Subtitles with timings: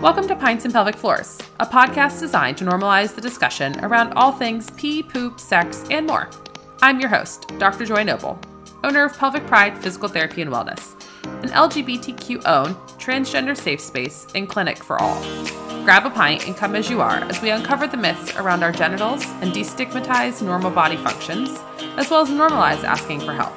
[0.00, 4.32] Welcome to Pints and Pelvic Floors, a podcast designed to normalize the discussion around all
[4.32, 6.30] things pee, poop, sex, and more.
[6.80, 7.84] I'm your host, Dr.
[7.84, 8.40] Joy Noble,
[8.82, 10.94] owner of Pelvic Pride Physical Therapy and Wellness,
[11.42, 15.22] an LGBTQ owned, transgender safe space and clinic for all.
[15.84, 18.72] Grab a pint and come as you are as we uncover the myths around our
[18.72, 21.60] genitals and destigmatize normal body functions,
[21.98, 23.54] as well as normalize asking for help.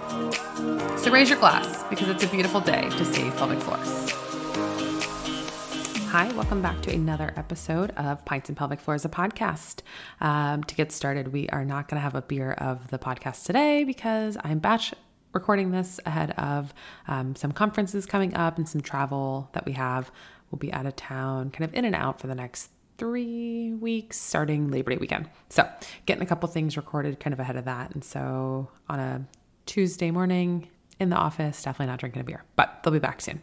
[1.00, 4.23] So raise your glass because it's a beautiful day to save pelvic floors.
[6.14, 9.80] Hi, welcome back to another episode of Pints and Pelvic Floors, a podcast.
[10.22, 13.46] Um, to get started, we are not going to have a beer of the podcast
[13.46, 14.94] today because I'm batch
[15.34, 16.72] recording this ahead of
[17.08, 20.12] um, some conferences coming up and some travel that we have.
[20.52, 22.70] We'll be out of town, kind of in and out for the next
[23.00, 25.28] three weeks starting Labor Day weekend.
[25.50, 25.68] So,
[26.06, 27.92] getting a couple things recorded kind of ahead of that.
[27.92, 29.26] And so, on a
[29.66, 30.68] Tuesday morning
[31.00, 33.42] in the office, definitely not drinking a beer, but they'll be back soon.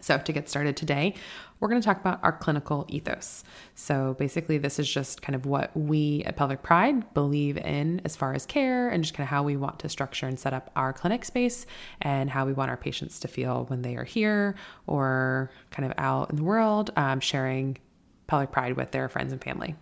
[0.00, 1.14] So, to get started today,
[1.62, 3.44] we're going to talk about our clinical ethos.
[3.76, 8.16] So, basically, this is just kind of what we at Pelvic Pride believe in as
[8.16, 10.72] far as care and just kind of how we want to structure and set up
[10.74, 11.64] our clinic space
[12.00, 14.56] and how we want our patients to feel when they are here
[14.88, 17.78] or kind of out in the world um, sharing
[18.26, 19.76] Pelvic Pride with their friends and family.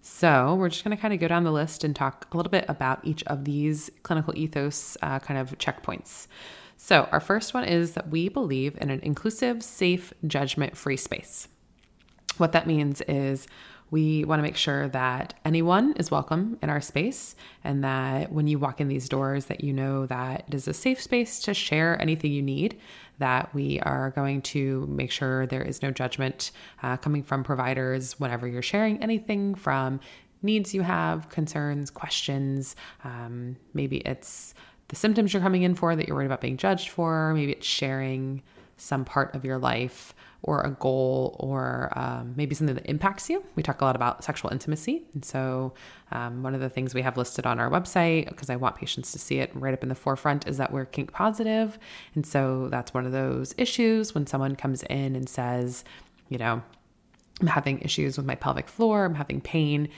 [0.00, 2.50] So, we're just going to kind of go down the list and talk a little
[2.50, 6.28] bit about each of these clinical ethos uh, kind of checkpoints.
[6.88, 11.46] So, our first one is that we believe in an inclusive, safe, judgment free space.
[12.38, 13.46] What that means is
[13.90, 18.46] we want to make sure that anyone is welcome in our space and that when
[18.46, 21.52] you walk in these doors that you know that it is a safe space to
[21.52, 22.78] share anything you need
[23.18, 28.18] that we are going to make sure there is no judgment uh, coming from providers
[28.18, 30.00] whenever you're sharing anything from
[30.40, 34.54] needs you have concerns questions um, maybe it's
[34.88, 37.32] the symptoms you're coming in for that you're worried about being judged for.
[37.34, 38.42] Maybe it's sharing
[38.76, 43.44] some part of your life or a goal or um, maybe something that impacts you.
[43.56, 45.02] We talk a lot about sexual intimacy.
[45.14, 45.74] And so,
[46.12, 49.12] um, one of the things we have listed on our website, because I want patients
[49.12, 51.78] to see it right up in the forefront, is that we're kink positive.
[52.14, 55.84] And so, that's one of those issues when someone comes in and says,
[56.28, 56.62] you know,
[57.40, 59.88] I'm having issues with my pelvic floor, I'm having pain.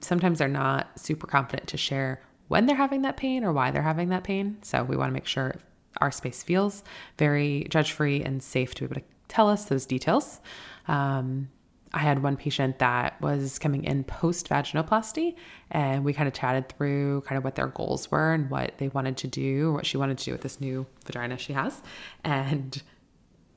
[0.00, 3.80] Sometimes they're not super confident to share when they're having that pain or why they're
[3.80, 4.58] having that pain.
[4.60, 5.54] So we want to make sure
[6.02, 6.84] our space feels
[7.16, 10.38] very judge free and safe to be able to tell us those details.
[10.86, 11.48] Um,
[11.94, 15.34] I had one patient that was coming in post vaginoplasty,
[15.70, 18.88] and we kind of chatted through kind of what their goals were and what they
[18.88, 21.80] wanted to do, what she wanted to do with this new vagina she has.
[22.22, 22.82] And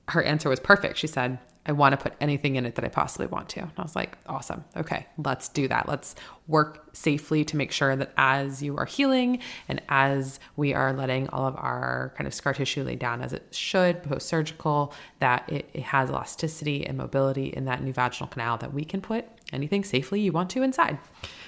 [0.07, 0.97] her answer was perfect.
[0.97, 3.61] She said, I want to put anything in it that I possibly want to.
[3.61, 4.63] And I was like, awesome.
[4.77, 5.87] Okay, let's do that.
[5.87, 6.15] Let's
[6.47, 11.27] work safely to make sure that as you are healing and as we are letting
[11.29, 15.51] all of our kind of scar tissue lay down as it should post surgical, that
[15.51, 19.25] it, it has elasticity and mobility in that new vaginal canal that we can put
[19.51, 20.99] anything safely you want to inside.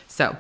[0.08, 0.36] So,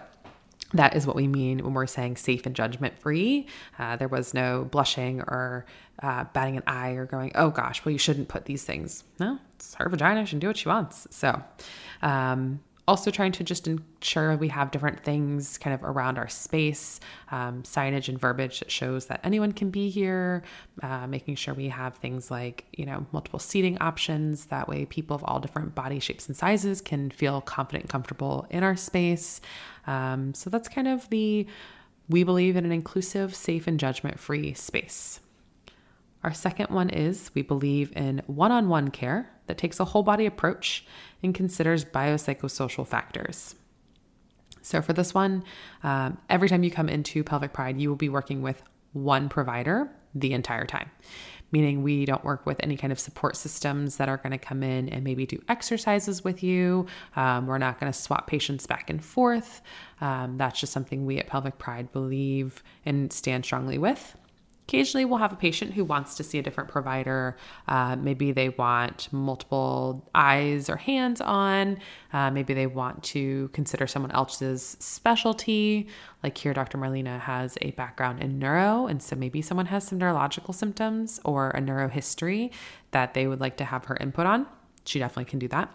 [0.74, 3.48] that is what we mean when we're saying safe and judgment free.
[3.80, 5.66] Uh, there was no blushing or
[6.04, 9.04] uh, batting an eye or going, oh gosh, well, you shouldn't put these things.
[9.20, 10.26] No, it's her vagina.
[10.26, 11.08] She can do what she wants.
[11.10, 11.42] So,
[12.02, 17.00] um, also trying to just ensure we have different things kind of around our space,
[17.32, 20.44] um, signage and verbiage that shows that anyone can be here,
[20.82, 24.46] uh, making sure we have things like, you know, multiple seating options.
[24.46, 28.48] That way, people of all different body shapes and sizes can feel confident and comfortable
[28.50, 29.42] in our space.
[29.86, 31.46] Um, so that's kind of the
[32.10, 35.20] we believe in an inclusive, safe, and judgment free space.
[36.24, 40.04] Our second one is we believe in one on one care that takes a whole
[40.04, 40.86] body approach
[41.24, 43.56] and considers biopsychosocial factors.
[44.62, 45.44] So, for this one,
[45.84, 48.62] um, every time you come into Pelvic Pride, you will be working with
[48.94, 50.90] one provider the entire time,
[51.52, 54.64] meaning we don't work with any kind of support systems that are going to come
[54.64, 56.86] in and maybe do exercises with you.
[57.16, 59.62] Um, we're not going to swap patients back and forth.
[60.02, 64.18] Um, that's just something we at Pelvic Pride believe and stand strongly with.
[64.68, 67.38] Occasionally, we'll have a patient who wants to see a different provider.
[67.70, 71.78] Uh, maybe they want multiple eyes or hands on.
[72.12, 75.88] Uh, maybe they want to consider someone else's specialty.
[76.22, 76.78] Like here, Dr.
[76.78, 81.52] Marlena has a background in neuro, and so maybe someone has some neurological symptoms or
[81.52, 82.52] a neuro history
[82.92, 84.48] that they would like to have her input on.
[84.84, 85.74] She definitely can do that.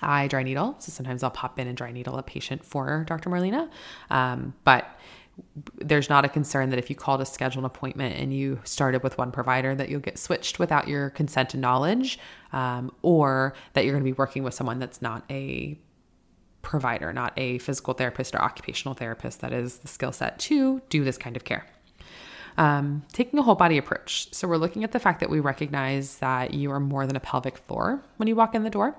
[0.00, 3.30] I dry needle, so sometimes I'll pop in and dry needle a patient for Dr.
[3.30, 3.70] Marlena.
[4.10, 4.98] Um, but
[5.76, 9.02] there's not a concern that if you call to schedule an appointment and you started
[9.02, 12.18] with one provider that you'll get switched without your consent and knowledge
[12.52, 15.78] um, or that you're going to be working with someone that's not a
[16.60, 21.02] provider not a physical therapist or occupational therapist that is the skill set to do
[21.02, 21.66] this kind of care
[22.58, 24.28] Um, taking a whole body approach.
[24.32, 27.20] So we're looking at the fact that we recognize that you are more than a
[27.20, 28.94] pelvic floor when you walk in the door.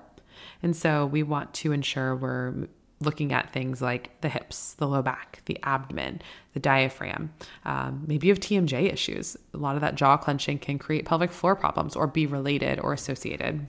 [0.64, 2.68] And so we want to ensure we're
[3.06, 6.22] looking at things like the hips, the low back, the abdomen,
[6.54, 7.34] the diaphragm.
[7.66, 9.38] Um, maybe you have TMJ issues.
[9.54, 12.94] A lot of that jaw clenching can create pelvic floor problems or be related or
[12.94, 13.68] associated.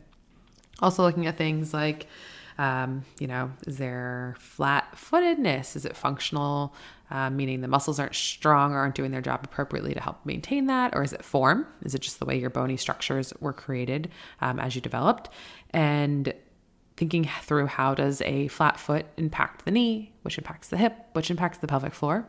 [0.80, 2.06] Also, looking at things like,
[2.58, 5.76] um, you know, is there flat footedness?
[5.76, 6.74] Is it functional,
[7.10, 10.66] uh, meaning the muscles aren't strong or aren't doing their job appropriately to help maintain
[10.66, 10.94] that?
[10.94, 11.66] Or is it form?
[11.82, 14.10] Is it just the way your bony structures were created
[14.40, 15.30] um, as you developed?
[15.70, 16.32] And
[16.96, 21.30] thinking through how does a flat foot impact the knee, which impacts the hip, which
[21.30, 22.26] impacts the pelvic floor.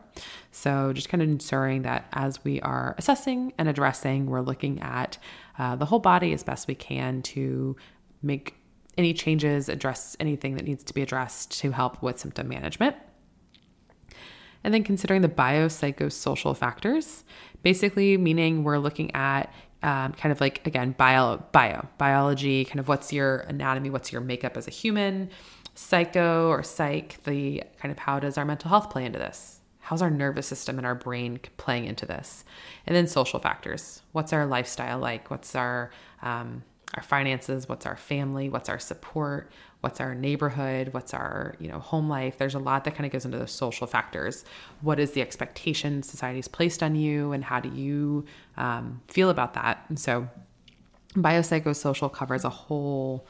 [0.50, 5.18] So just kind of ensuring that as we are assessing and addressing, we're looking at
[5.58, 7.76] uh, the whole body as best we can to
[8.22, 8.54] make
[8.98, 12.96] any changes, address anything that needs to be addressed to help with symptom management.
[14.64, 17.22] And then considering the biopsychosocial factors,
[17.62, 22.88] basically meaning we're looking at um, kind of like again bio bio biology kind of
[22.88, 25.30] what's your anatomy what's your makeup as a human
[25.76, 29.60] psycho or psych the kind of how does our mental health play into this?
[29.80, 32.44] How's our nervous system and our brain playing into this?
[32.86, 34.02] And then social factors.
[34.12, 35.30] What's our lifestyle like?
[35.30, 35.90] What's our
[36.22, 36.64] um,
[36.96, 39.50] our finances what's our family what's our support
[39.80, 42.38] what's our neighborhood what's our you know home life.
[42.38, 44.44] There's a lot that kind of goes into the social factors.
[44.80, 48.24] What is the expectation society's placed on you and how do you
[48.56, 49.84] um, feel about that?
[49.88, 50.28] And so
[51.14, 53.26] biopsychosocial covers a whole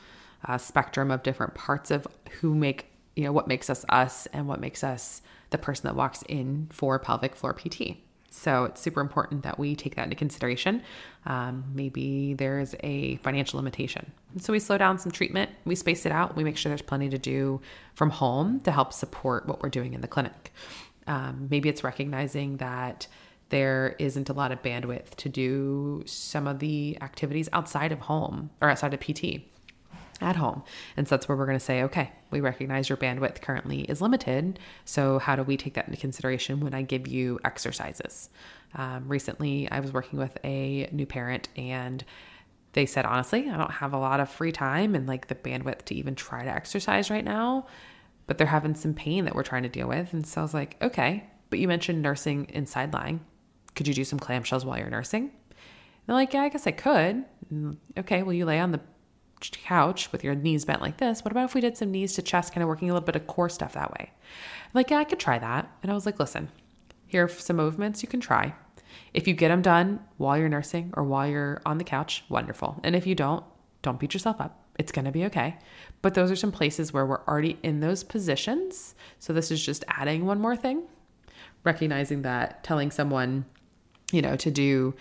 [0.47, 2.07] uh, spectrum of different parts of
[2.41, 2.87] who make
[3.17, 6.69] you know what makes us us and what makes us the person that walks in
[6.71, 7.97] for pelvic floor pt
[8.37, 10.83] so it's super important that we take that into consideration.
[11.25, 14.13] Um, maybe there's a financial limitation.
[14.35, 16.83] And so we slow down some treatment, we space it out, we make sure there's
[16.83, 17.63] plenty to do
[17.95, 20.53] from home to help support what we're doing in the clinic.
[21.07, 23.07] Um, maybe it's recognizing that
[23.49, 28.51] there isn't a lot of bandwidth to do some of the activities outside of home
[28.61, 29.41] or outside of PT
[30.21, 30.63] at home.
[30.97, 34.01] And so that's where we're going to say, okay, we recognize your bandwidth currently is
[34.01, 34.59] limited.
[34.85, 38.31] So, how do we take that into consideration when I give you exercises?
[38.75, 42.05] Um, recently, I was working with a new parent and
[42.73, 45.87] they said, honestly, I don't have a lot of free time and like the bandwidth
[45.87, 47.67] to even try to exercise right now,
[48.27, 50.13] but they're having some pain that we're trying to deal with.
[50.13, 53.21] And so I was like, okay, but you mentioned nursing inside lying.
[53.75, 55.23] Could you do some clamshells while you're nursing?
[55.23, 57.25] And they're like, yeah, I guess I could.
[57.51, 58.81] And, okay, well, you lay on the
[59.41, 62.23] couch with your knees bent like this, what about if we did some knees to
[62.23, 64.13] chest, kind of working a little bit of core stuff that way?
[64.75, 65.71] Like, yeah, I could try that.
[65.83, 66.49] And I was like, listen,
[67.07, 68.55] here are some movements you can try.
[69.15, 72.81] If you get them done while you're nursing or while you're on the couch, wonderful.
[72.83, 73.45] And if you don't,
[73.83, 74.63] don't beat yourself up.
[74.79, 75.57] It's going to be okay.
[76.03, 78.95] But those are some places where we're already in those positions.
[79.19, 80.83] So this is just adding one more thing,
[81.65, 83.47] recognizing that telling someone,
[84.13, 84.95] you know, to do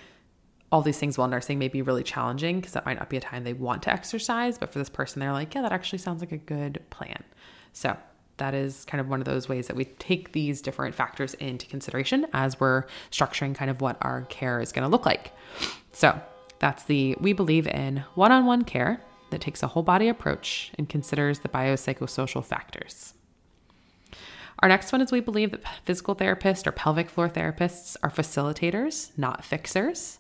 [0.76, 3.22] all these things while nursing may be really challenging because that might not be a
[3.22, 4.58] time they want to exercise.
[4.58, 7.24] But for this person, they're like, yeah, that actually sounds like a good plan.
[7.72, 7.96] So
[8.38, 11.66] that is kind of one of those ways that we take these different factors into
[11.66, 15.32] consideration as we're structuring kind of what our care is going to look like.
[15.94, 16.20] So
[16.60, 19.00] that's the we believe in one on one care
[19.30, 23.14] that takes a whole body approach and considers the biopsychosocial factors.
[24.60, 29.12] Our next one is we believe that physical therapists or pelvic floor therapists are facilitators,
[29.18, 30.20] not fixers.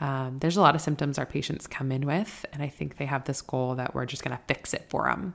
[0.00, 3.06] Um, there's a lot of symptoms our patients come in with, and I think they
[3.06, 5.34] have this goal that we're just going to fix it for them.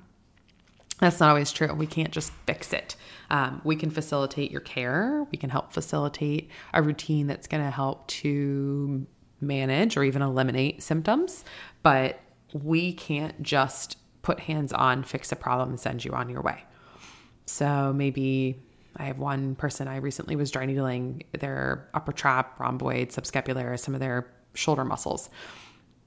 [1.00, 1.74] That's not always true.
[1.74, 2.98] We can't just fix it.
[3.30, 5.26] Um, we can facilitate your care.
[5.32, 9.08] We can help facilitate a routine that's going to help to
[9.40, 11.46] manage or even eliminate symptoms,
[11.84, 12.20] but
[12.52, 16.64] we can't just put hands on, fix a problem, and send you on your way.
[17.46, 18.62] So maybe
[18.98, 23.94] I have one person I recently was dry needling their upper trap, rhomboid, subscapularis, some
[23.94, 25.30] of their shoulder muscles.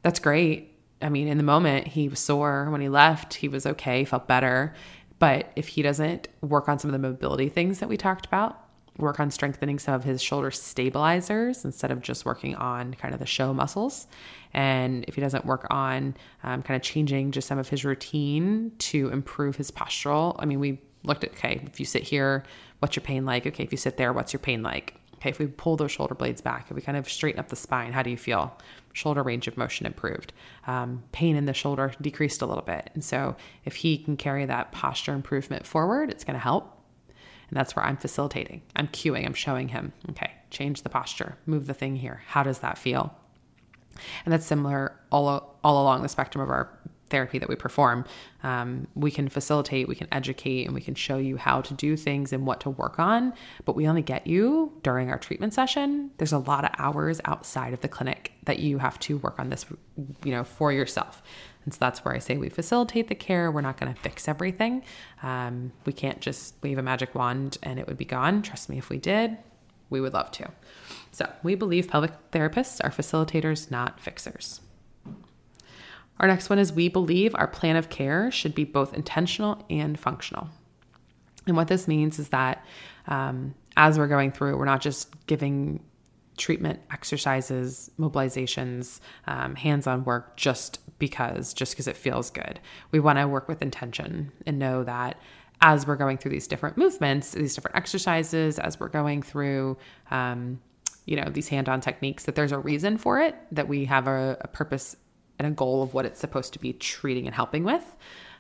[0.03, 0.79] That's great.
[1.01, 2.69] I mean, in the moment, he was sore.
[2.71, 4.75] When he left, he was okay, felt better.
[5.19, 8.59] But if he doesn't work on some of the mobility things that we talked about,
[8.99, 13.21] work on strengthening some of his shoulder stabilizers instead of just working on kind of
[13.21, 14.07] the show muscles.
[14.53, 18.73] And if he doesn't work on um, kind of changing just some of his routine
[18.79, 22.45] to improve his postural, I mean, we looked at, okay, if you sit here,
[22.81, 23.47] what's your pain like?
[23.47, 24.97] Okay, if you sit there, what's your pain like?
[25.23, 27.55] Okay, if we pull those shoulder blades back, if we kind of straighten up the
[27.55, 28.59] spine, how do you feel?
[28.93, 30.33] Shoulder range of motion improved.
[30.67, 32.91] Um, pain in the shoulder decreased a little bit.
[32.95, 36.77] And so if he can carry that posture improvement forward, it's going to help.
[37.09, 38.63] And that's where I'm facilitating.
[38.75, 42.23] I'm cueing, I'm showing him, okay, change the posture, move the thing here.
[42.27, 43.15] How does that feel?
[44.25, 46.69] And that's similar all, all along the spectrum of our
[47.13, 48.05] therapy that we perform.
[48.43, 51.97] Um, we can facilitate, we can educate, and we can show you how to do
[51.97, 53.33] things and what to work on.
[53.65, 56.11] But we only get you during our treatment session.
[56.19, 59.51] There's a lot of hours outside of the clinic that you have to work on
[59.51, 59.65] this,
[60.25, 61.23] you know, for yourself.
[61.65, 63.53] And so that's where I say we facilitate the care.
[63.53, 64.83] We're not going to fix everything.
[65.23, 68.43] Um, we can't just wave a magic wand and it would be gone.
[68.43, 69.39] Trust me, if we did,
[69.91, 70.51] we would love to.
[71.13, 74.61] So we believe pelvic therapists are facilitators, not fixers.
[76.23, 79.99] Our next one is we believe our plan of care should be both intentional and
[79.99, 80.49] functional.
[81.49, 82.65] And what this means is that
[83.09, 85.83] um, as we're going through, we're not just giving
[86.37, 92.61] treatment exercises, mobilizations, um, hands on work just because, just because it feels good.
[92.93, 95.21] We want to work with intention and know that
[95.61, 99.77] as we're going through these different movements, these different exercises, as we're going through,
[100.13, 100.61] um,
[101.05, 104.07] you know, these hand on techniques, that there's a reason for it, that we have
[104.07, 104.97] a, a purpose
[105.39, 107.97] and a goal of what it's supposed to be treating and helping with.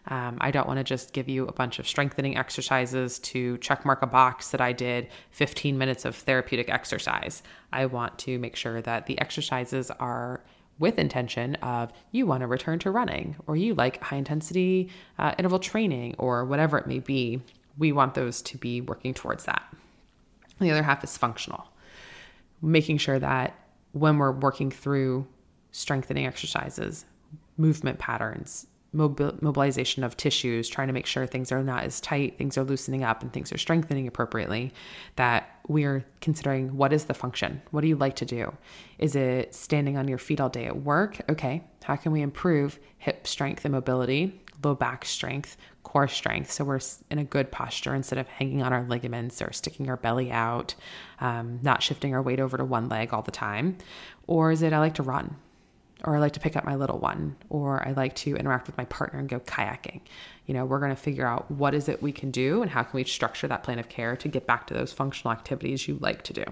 [0.09, 3.85] Um, I don't want to just give you a bunch of strengthening exercises to check
[3.85, 7.43] mark a box that I did 15 minutes of therapeutic exercise.
[7.73, 10.43] I want to make sure that the exercises are
[10.79, 15.35] with intention of you want to return to running or you like high intensity uh,
[15.39, 17.41] interval training or whatever it may be.
[17.79, 19.63] We want those to be working towards that.
[20.59, 21.69] The other half is functional,
[22.61, 23.57] making sure that
[23.93, 25.27] when we're working through
[25.73, 27.05] strengthening exercises,
[27.57, 32.59] movement patterns, mobilization of tissues, trying to make sure things are not as tight, things
[32.59, 34.73] are loosening up, and things are strengthening appropriately,
[35.17, 37.63] that we're considering what is the function?
[37.71, 38.53] What do you like to do?
[38.99, 41.21] Is it standing on your feet all day at work?
[41.31, 46.53] Okay, how can we improve hip strength and mobility, low back strength, core strength?
[46.53, 49.97] So we're in a good posture instead of hanging on our ligaments or sticking our
[49.97, 50.75] belly out,
[51.19, 53.79] um, not shifting our weight over to one leg all the time.
[54.27, 55.37] Or is it I like to run?
[56.05, 58.77] Or I like to pick up my little one, or I like to interact with
[58.77, 60.01] my partner and go kayaking.
[60.47, 62.83] You know, we're going to figure out what is it we can do and how
[62.83, 65.99] can we structure that plan of care to get back to those functional activities you
[66.01, 66.45] like to do.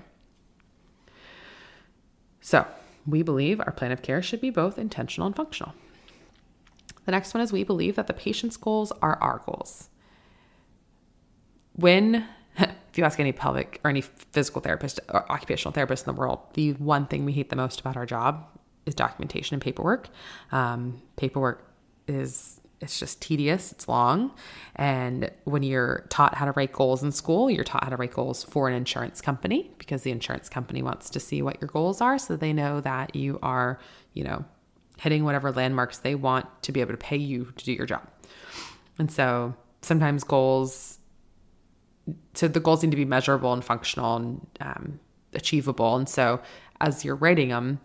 [2.41, 2.67] So,
[3.07, 5.75] we believe our plan of care should be both intentional and functional.
[7.07, 9.89] The next one is we believe that the patient's goals are our goals.
[11.73, 12.27] When
[12.59, 16.41] if you ask any pelvic or any physical therapist or occupational therapist in the world,
[16.55, 18.47] the one thing we hate the most about our job
[18.91, 20.11] is documentation and paperwork.
[20.53, 21.67] Um, paperwork
[22.07, 24.33] is it's just tedious, it's long.
[24.77, 28.15] And when you're taught how to write goals in school, you're taught how to write
[28.15, 32.01] goals for an insurance company because the insurance company wants to see what your goals
[32.01, 33.79] are so they know that you are,
[34.15, 34.45] you know,
[34.99, 38.07] hitting whatever landmarks they want to be able to pay you to do your job.
[38.99, 40.99] And so sometimes goals,
[42.35, 45.01] so the goals need to be measurable and functional and um,
[45.35, 45.97] achievable.
[45.97, 46.41] And so
[46.81, 47.81] as you're writing them,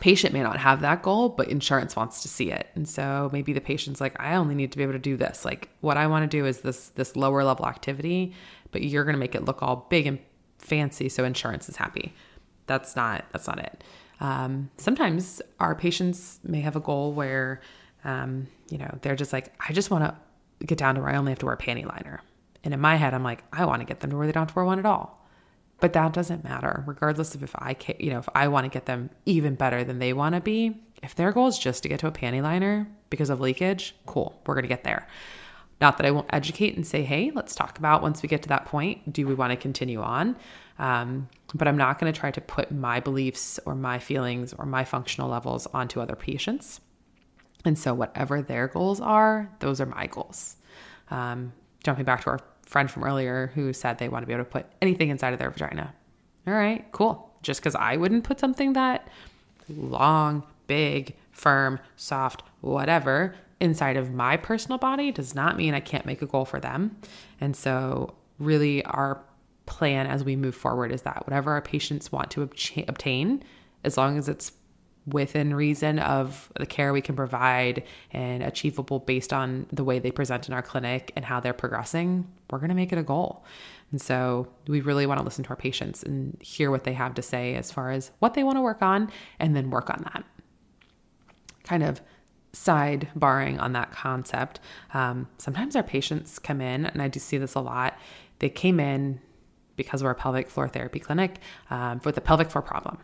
[0.00, 2.68] patient may not have that goal, but insurance wants to see it.
[2.74, 5.44] And so maybe the patient's like, I only need to be able to do this.
[5.44, 8.34] Like what I want to do is this this lower level activity,
[8.72, 10.18] but you're going to make it look all big and
[10.58, 12.14] fancy so insurance is happy.
[12.66, 13.84] That's not that's not it.
[14.20, 17.60] Um, sometimes our patients may have a goal where
[18.06, 21.16] um, you know, they're just like, I just want to get down to where I
[21.16, 22.22] only have to wear a panty liner.
[22.64, 24.42] And in my head, I'm like, I want to get them to where they don't
[24.42, 25.15] have to wear one at all.
[25.80, 28.70] But that doesn't matter, regardless of if I can, you know, if I want to
[28.70, 30.82] get them even better than they want to be.
[31.02, 34.40] If their goal is just to get to a panty liner because of leakage, cool,
[34.46, 35.06] we're going to get there.
[35.80, 38.48] Not that I won't educate and say, hey, let's talk about once we get to
[38.48, 40.36] that point, do we want to continue on?
[40.78, 44.64] Um, but I'm not going to try to put my beliefs or my feelings or
[44.64, 46.80] my functional levels onto other patients.
[47.66, 50.56] And so, whatever their goals are, those are my goals.
[51.10, 51.52] Um,
[51.82, 54.50] jumping back to our friend from earlier who said they want to be able to
[54.50, 55.94] put anything inside of their vagina.
[56.46, 57.30] All right, cool.
[57.42, 59.08] Just because I wouldn't put something that
[59.68, 66.06] long, big, firm, soft, whatever inside of my personal body does not mean I can't
[66.06, 66.96] make a goal for them.
[67.40, 69.22] And so, really, our
[69.64, 73.42] plan as we move forward is that whatever our patients want to obtain,
[73.84, 74.52] as long as it's
[75.06, 80.10] within reason of the care we can provide and achievable based on the way they
[80.10, 83.44] present in our clinic and how they're progressing, we're going to make it a goal.
[83.92, 87.14] And so we really want to listen to our patients and hear what they have
[87.14, 90.02] to say as far as what they want to work on and then work on
[90.12, 90.24] that.
[91.62, 92.00] Kind of
[92.52, 94.60] side barring on that concept,
[94.94, 97.98] um, sometimes our patients come in, and I do see this a lot.
[98.38, 99.20] They came in
[99.76, 102.98] because we're a pelvic floor therapy clinic um, with a pelvic floor problem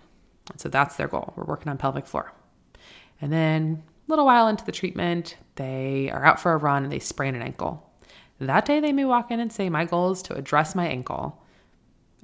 [0.56, 1.32] so that's their goal.
[1.36, 2.32] We're working on pelvic floor.
[3.20, 6.92] And then a little while into the treatment, they are out for a run and
[6.92, 7.88] they sprain an ankle.
[8.40, 11.40] That day, they may walk in and say, My goal is to address my ankle.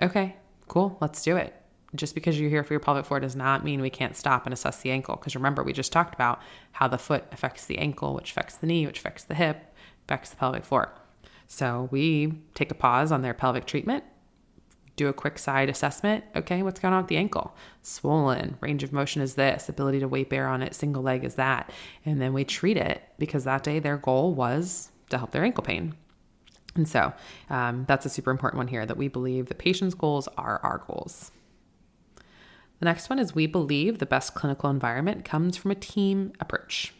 [0.02, 1.54] Okay, cool, let's do it.
[1.94, 4.52] just because you're here for your pelvic floor does not mean we can't stop and
[4.52, 5.16] assess the ankle.
[5.16, 6.40] Because remember, we just talked about
[6.72, 10.30] how the foot affects the ankle, which affects the knee, which affects the hip, affects
[10.30, 10.92] the pelvic floor.
[11.46, 14.04] So we take a pause on their pelvic treatment,
[14.98, 16.24] do a quick side assessment.
[16.36, 17.56] Okay, what's going on with the ankle?
[17.82, 21.36] Swollen, range of motion is this, ability to weight bear on it, single leg is
[21.36, 21.70] that.
[22.04, 25.64] And then we treat it because that day their goal was to help their ankle
[25.64, 25.94] pain.
[26.74, 27.12] And so
[27.48, 30.84] um, that's a super important one here that we believe the patient's goals are our
[30.86, 31.30] goals.
[32.80, 36.92] The next one is we believe the best clinical environment comes from a team approach.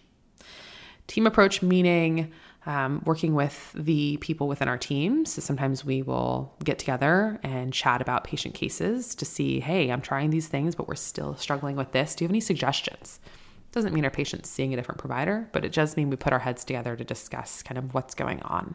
[1.06, 2.32] Team approach meaning
[2.66, 5.24] um, working with the people within our team.
[5.24, 10.02] So sometimes we will get together and chat about patient cases to see, hey, I'm
[10.02, 12.14] trying these things, but we're still struggling with this.
[12.14, 13.20] Do you have any suggestions?
[13.72, 16.38] Doesn't mean our patient's seeing a different provider, but it does mean we put our
[16.38, 18.74] heads together to discuss kind of what's going on.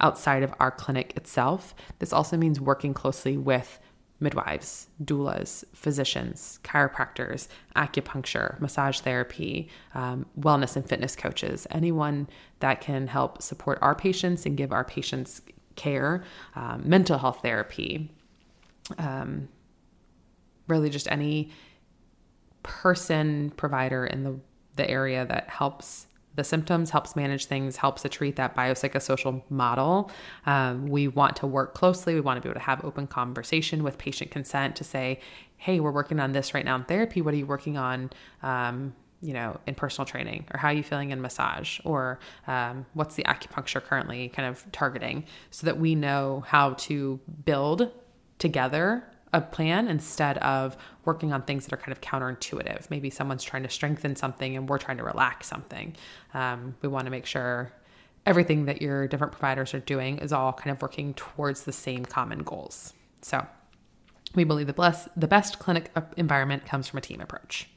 [0.00, 3.80] Outside of our clinic itself, this also means working closely with
[4.18, 12.28] midwives, doulas, physicians, chiropractors, acupuncture, massage therapy, um, wellness and fitness coaches, anyone
[12.60, 15.42] that can help support our patients and give our patients
[15.74, 18.10] care, um, mental health therapy,
[18.98, 19.48] um,
[20.66, 21.50] really just any
[22.62, 24.40] person provider in the
[24.76, 26.06] the area that helps
[26.36, 30.10] the symptoms, helps manage things, helps to treat that biopsychosocial model.
[30.44, 32.14] Um, we want to work closely.
[32.14, 35.20] We want to be able to have open conversation with patient consent to say,
[35.56, 37.22] hey, we're working on this right now in therapy.
[37.22, 38.10] What are you working on?
[38.42, 42.84] Um, you know, in personal training, or how are you feeling in massage, or um,
[42.92, 47.90] what's the acupuncture currently kind of targeting, so that we know how to build
[48.38, 49.02] together
[49.32, 52.90] a plan instead of working on things that are kind of counterintuitive.
[52.90, 55.96] Maybe someone's trying to strengthen something and we're trying to relax something.
[56.34, 57.72] Um, we want to make sure
[58.24, 62.04] everything that your different providers are doing is all kind of working towards the same
[62.04, 62.92] common goals.
[63.22, 63.46] So
[64.34, 67.68] we believe the, bless, the best clinic environment comes from a team approach.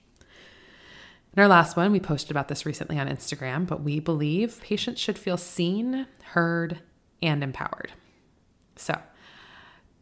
[1.36, 5.00] In our last one, we posted about this recently on Instagram, but we believe patients
[5.00, 6.80] should feel seen, heard,
[7.22, 7.92] and empowered.
[8.76, 9.00] So,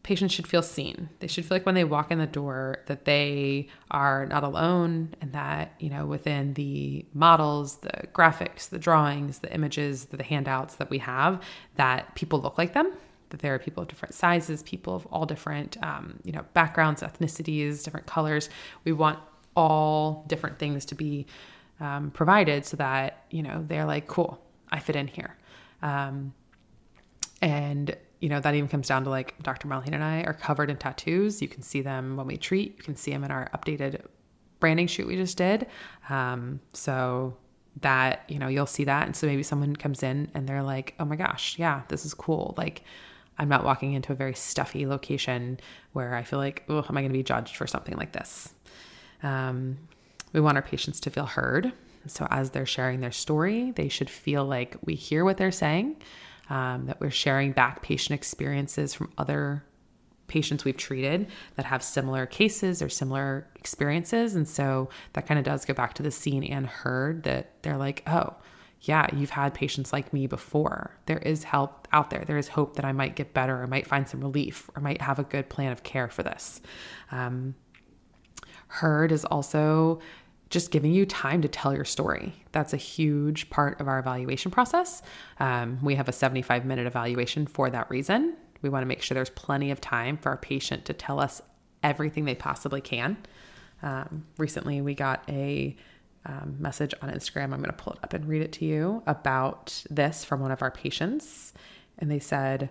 [0.08, 1.10] patients should feel seen.
[1.20, 5.14] They should feel like when they walk in the door that they are not alone
[5.20, 10.76] and that, you know, within the models, the graphics, the drawings, the images, the handouts
[10.76, 11.44] that we have,
[11.75, 12.94] that people look like them,
[13.31, 17.01] that there are people of different sizes, people of all different, um, you know, backgrounds,
[17.01, 18.50] ethnicities, different colors.
[18.86, 19.20] We want
[19.58, 21.25] all different things to be
[21.81, 24.40] um, provided so that, you know, they're like, cool,
[24.72, 25.36] I fit in here.
[25.81, 26.34] Um,
[27.42, 29.68] and you know, that even comes down to like Dr.
[29.68, 31.42] Marlene and I are covered in tattoos.
[31.42, 32.75] You can see them when we treat.
[32.77, 34.01] You can see them in our updated
[34.60, 35.68] branding shoot we just did.
[36.10, 37.38] Um, so
[37.82, 39.06] that, you know, you'll see that.
[39.06, 42.14] And so maybe someone comes in and they're like, oh my gosh, yeah, this is
[42.14, 42.56] cool.
[42.58, 42.84] Like,
[43.38, 45.60] I'm not walking into a very stuffy location
[45.94, 48.53] where I feel like, oh, am I going to be judged for something like this?
[49.22, 49.77] Um,
[50.34, 51.72] we want our patients to feel heard.
[52.08, 55.98] So as they're sharing their story, they should feel like we hear what they're saying
[56.50, 59.64] um, that we're sharing back patient experiences from other
[60.27, 64.36] patients we've treated that have similar cases or similar experiences.
[64.36, 67.77] And so that kind of does go back to the seen and heard that they're
[67.77, 68.36] like, oh,
[68.81, 70.92] yeah, you've had patients like me before.
[71.07, 72.24] There is help out there.
[72.25, 75.01] There is hope that I might get better, or might find some relief, or might
[75.01, 76.62] have a good plan of care for this.
[77.12, 77.55] Um,
[78.68, 80.00] heard is also
[80.50, 82.33] just giving you time to tell your story.
[82.51, 85.01] That's a huge part of our evaluation process.
[85.40, 88.36] Um, we have a 75 minute evaluation for that reason.
[88.62, 91.42] We want to make sure there's plenty of time for our patient to tell us
[91.83, 93.18] everything they possibly can.
[93.83, 95.75] Um, recently, we got a
[96.25, 97.53] um, message on Instagram.
[97.53, 100.51] I'm going to pull it up and read it to you about this from one
[100.51, 101.53] of our patients.
[102.00, 102.70] And they said,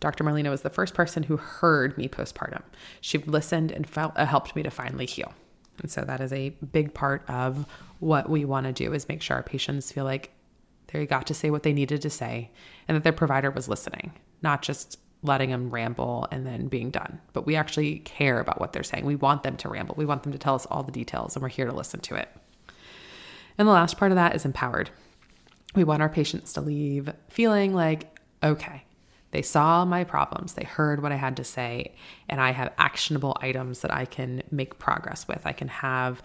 [0.00, 0.24] Dr.
[0.24, 2.62] Marlena was the first person who heard me postpartum.
[3.00, 5.32] She listened and felt, uh, helped me to finally heal.
[5.80, 7.66] And so that is a big part of
[7.98, 10.30] what we want to do is make sure our patients feel like
[10.88, 12.50] they got to say what they needed to say
[12.88, 14.12] and that their provider was listening,
[14.42, 17.20] not just letting them ramble and then being done.
[17.32, 19.04] But we actually care about what they're saying.
[19.04, 19.94] We want them to ramble.
[19.96, 22.14] We want them to tell us all the details and we're here to listen to
[22.14, 22.28] it.
[23.58, 24.90] And the last part of that is empowered.
[25.74, 28.84] We want our patients to leave feeling like, okay,
[29.32, 31.94] they saw my problems, they heard what I had to say,
[32.28, 35.46] and I have actionable items that I can make progress with.
[35.46, 36.20] I can have,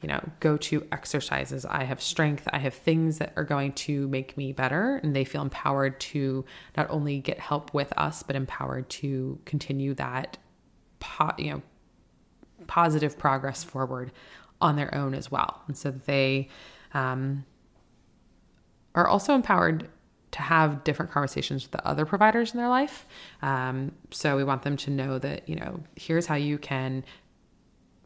[0.00, 1.66] you know, go to exercises.
[1.66, 2.48] I have strength.
[2.52, 6.44] I have things that are going to make me better, and they feel empowered to
[6.76, 10.38] not only get help with us, but empowered to continue that,
[10.98, 11.62] po- you know,
[12.66, 14.12] positive progress forward
[14.62, 15.62] on their own as well.
[15.66, 16.48] And so they
[16.94, 17.44] um,
[18.94, 19.90] are also empowered
[20.36, 23.06] to have different conversations with the other providers in their life.
[23.40, 27.04] Um, so we want them to know that, you know, here's how you can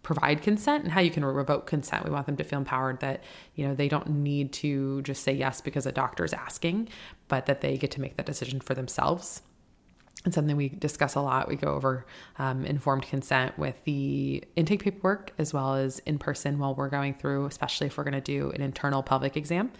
[0.05, 2.05] provide consent and how you can revoke consent.
[2.05, 3.25] We want them to feel empowered that,
[3.57, 6.89] you know, they don't need to just say yes because a doctor is asking,
[7.27, 9.43] but that they get to make that decision for themselves
[10.25, 11.49] and something we discuss a lot.
[11.49, 12.07] We go over
[12.39, 17.15] um, informed consent with the intake paperwork as well as in person while we're going
[17.15, 19.73] through, especially if we're going to do an internal pelvic exam.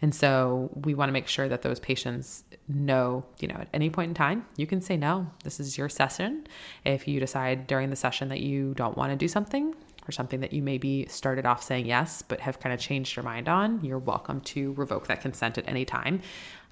[0.00, 3.90] And so we want to make sure that those patients know, you know, at any
[3.90, 5.26] point in time, you can say no.
[5.42, 6.46] This is your session.
[6.84, 9.74] If you decide during the session that you don't want to do something,
[10.08, 13.22] or something that you maybe started off saying yes, but have kind of changed your
[13.22, 16.22] mind on, you're welcome to revoke that consent at any time.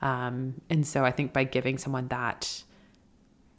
[0.01, 2.63] Um, and so I think by giving someone that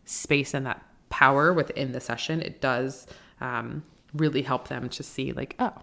[0.07, 3.07] space and that power within the session, it does
[3.41, 5.73] um, really help them to see, like, oh,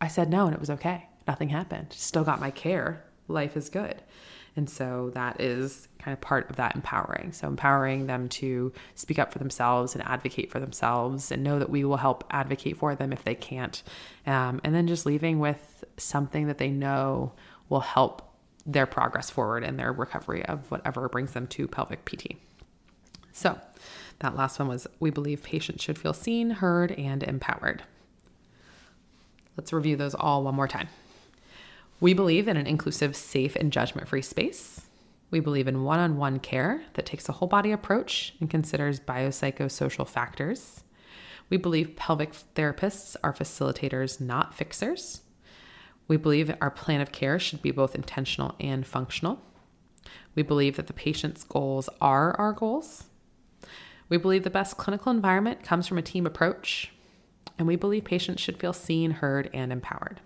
[0.00, 1.08] I said no and it was okay.
[1.26, 1.92] Nothing happened.
[1.92, 3.04] Still got my care.
[3.28, 4.02] Life is good.
[4.56, 7.32] And so that is kind of part of that empowering.
[7.32, 11.68] So empowering them to speak up for themselves and advocate for themselves and know that
[11.68, 13.82] we will help advocate for them if they can't.
[14.26, 17.32] Um, and then just leaving with something that they know
[17.68, 18.22] will help
[18.64, 22.36] their progress forward and their recovery of whatever brings them to pelvic PT.
[23.36, 23.60] So,
[24.20, 27.82] that last one was we believe patients should feel seen, heard, and empowered.
[29.58, 30.88] Let's review those all one more time.
[32.00, 34.86] We believe in an inclusive, safe, and judgment free space.
[35.30, 39.00] We believe in one on one care that takes a whole body approach and considers
[39.00, 40.82] biopsychosocial factors.
[41.50, 45.20] We believe pelvic therapists are facilitators, not fixers.
[46.08, 49.42] We believe our plan of care should be both intentional and functional.
[50.34, 53.04] We believe that the patient's goals are our goals.
[54.08, 56.92] We believe the best clinical environment comes from a team approach,
[57.58, 60.20] and we believe patients should feel seen, heard, and empowered.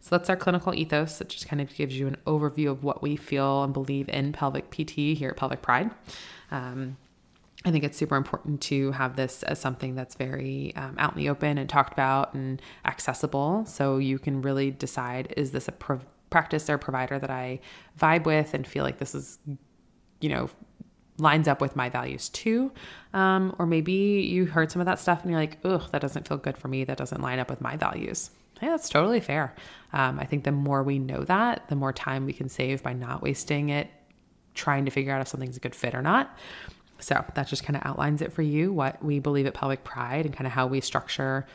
[0.00, 1.20] So that's our clinical ethos.
[1.20, 4.32] It just kind of gives you an overview of what we feel and believe in
[4.32, 5.90] pelvic PT here at Pelvic Pride.
[6.50, 6.96] Um,
[7.64, 11.18] I think it's super important to have this as something that's very um, out in
[11.18, 13.64] the open and talked about and accessible.
[13.66, 17.58] So you can really decide is this a pro- practice or provider that I
[17.98, 19.40] vibe with and feel like this is,
[20.20, 20.48] you know,
[21.18, 22.72] lines up with my values too.
[23.12, 26.28] Um, or maybe you heard some of that stuff and you're like, ugh, that doesn't
[26.28, 26.84] feel good for me.
[26.84, 28.30] That doesn't line up with my values.
[28.62, 29.54] Yeah, that's totally fair.
[29.92, 32.92] Um, I think the more we know that, the more time we can save by
[32.92, 33.88] not wasting it
[34.54, 36.36] trying to figure out if something's a good fit or not.
[36.98, 40.26] So that just kind of outlines it for you what we believe at Pelvic Pride
[40.26, 41.46] and kind of how we structure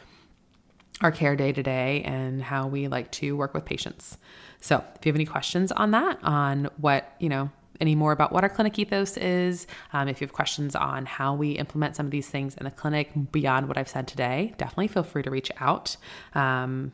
[1.02, 4.17] our care day to day and how we like to work with patients.
[4.62, 8.31] So if you have any questions on that, on what, you know, any more about
[8.31, 12.05] what our clinic ethos is, um, if you have questions on how we implement some
[12.05, 15.31] of these things in the clinic beyond what I've said today, definitely feel free to
[15.31, 15.97] reach out.
[16.36, 16.91] Um,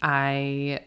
[0.00, 0.80] I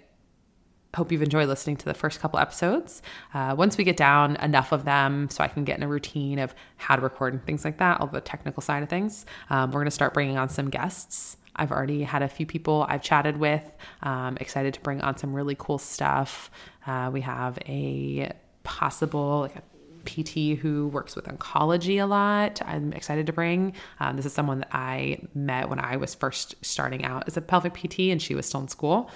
[0.96, 3.02] hope you've enjoyed listening to the first couple episodes.
[3.34, 6.40] Uh, once we get down enough of them so I can get in a routine
[6.40, 9.72] of how to record and things like that, all the technical side of things, um,
[9.72, 11.38] we're going to start bringing on some guests.
[11.58, 13.64] I've already had a few people I've chatted with.
[14.04, 16.50] Um, excited to bring on some really cool stuff.
[16.86, 18.32] Uh, we have a
[18.76, 19.64] possible like a
[20.06, 22.62] PT who works with oncology a lot.
[22.66, 23.74] I'm excited to bring.
[24.00, 27.42] Um, this is someone that I met when I was first starting out as a
[27.42, 29.10] pelvic PT, and she was still in school.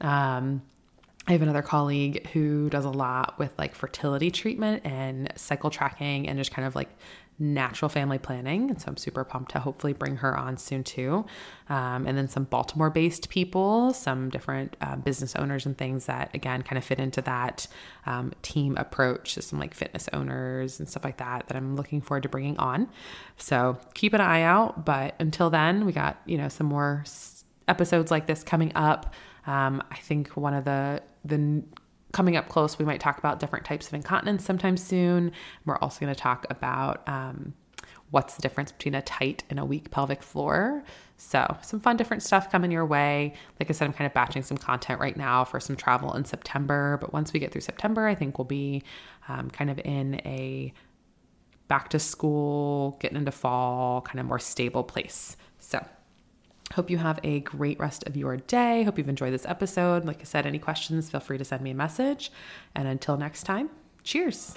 [0.00, 0.62] Um,
[1.28, 6.28] I have another colleague who does a lot with like fertility treatment and cycle tracking
[6.28, 6.88] and just kind of like
[7.42, 8.70] natural family planning.
[8.70, 11.26] And so I'm super pumped to hopefully bring her on soon too.
[11.68, 16.30] Um, and then some Baltimore based people, some different uh, business owners and things that,
[16.34, 17.66] again, kind of fit into that
[18.06, 19.34] um, team approach.
[19.34, 22.56] So some like fitness owners and stuff like that that I'm looking forward to bringing
[22.58, 22.88] on.
[23.36, 24.84] So keep an eye out.
[24.84, 27.04] But until then, we got, you know, some more
[27.66, 29.14] episodes like this coming up.
[29.46, 31.62] Um, I think one of the the
[32.12, 35.32] coming up close, we might talk about different types of incontinence sometime soon.
[35.64, 37.54] We're also going to talk about um,
[38.10, 40.84] what's the difference between a tight and a weak pelvic floor.
[41.16, 43.32] So, some fun, different stuff coming your way.
[43.58, 46.24] Like I said, I'm kind of batching some content right now for some travel in
[46.24, 46.98] September.
[47.00, 48.82] But once we get through September, I think we'll be
[49.28, 50.72] um, kind of in a
[51.68, 55.36] back to school, getting into fall, kind of more stable place.
[55.58, 55.84] So,
[56.74, 58.82] Hope you have a great rest of your day.
[58.82, 60.04] Hope you've enjoyed this episode.
[60.04, 62.32] Like I said, any questions, feel free to send me a message.
[62.74, 63.70] And until next time,
[64.04, 64.54] cheers.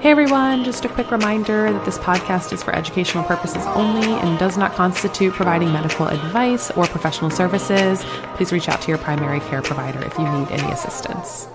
[0.00, 4.38] Hey everyone, just a quick reminder that this podcast is for educational purposes only and
[4.38, 8.02] does not constitute providing medical advice or professional services.
[8.36, 11.48] Please reach out to your primary care provider if you need any assistance.